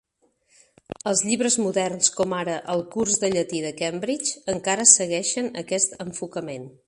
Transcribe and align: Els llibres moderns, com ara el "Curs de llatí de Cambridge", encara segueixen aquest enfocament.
Els 1.11 1.19
llibres 1.27 1.57
moderns, 1.65 2.09
com 2.21 2.33
ara 2.37 2.55
el 2.75 2.81
"Curs 2.97 3.21
de 3.25 3.31
llatí 3.35 3.63
de 3.67 3.73
Cambridge", 3.83 4.33
encara 4.57 4.91
segueixen 4.97 5.53
aquest 5.65 5.97
enfocament. 6.07 6.67